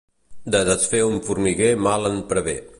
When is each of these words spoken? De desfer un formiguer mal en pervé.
De 0.55 0.61
desfer 0.69 1.03
un 1.09 1.21
formiguer 1.29 1.71
mal 1.89 2.13
en 2.13 2.21
pervé. 2.33 2.61